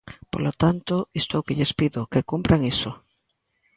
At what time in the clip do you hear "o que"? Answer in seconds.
1.39-1.57